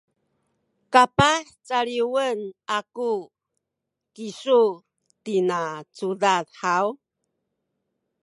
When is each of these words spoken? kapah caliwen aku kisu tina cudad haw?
kapah 0.93 1.39
caliwen 1.67 2.39
aku 2.77 3.13
kisu 4.15 4.61
tina 5.23 5.59
cudad 5.95 6.45
haw? 6.61 6.85